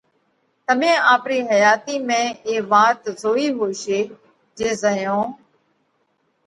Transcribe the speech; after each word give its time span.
تمي 0.65 0.93
آپرِي 1.13 1.39
حياتِي 1.49 1.95
۾ 2.13 2.19
اي 2.47 2.55
وات 2.71 2.99
زوئي 3.21 3.47
ھوشي 3.59 3.99
جي 4.57 4.69
زئيون 4.81 5.23